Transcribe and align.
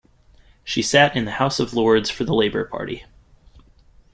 She 0.63 0.81
sat 0.81 1.15
in 1.15 1.25
the 1.25 1.33
House 1.33 1.59
of 1.59 1.75
Lords 1.75 2.09
for 2.09 2.23
the 2.23 2.33
Labour 2.33 2.63
Party. 2.65 3.03